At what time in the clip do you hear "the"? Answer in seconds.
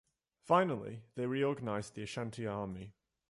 1.93-2.01